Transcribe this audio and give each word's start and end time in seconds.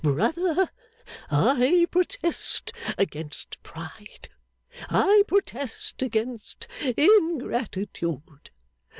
'Brother, 0.03 0.71
I 1.29 1.85
protest 1.91 2.71
against 2.97 3.61
pride. 3.61 4.29
I 4.89 5.21
protest 5.27 6.01
against 6.01 6.67
ingratitude. 6.97 8.49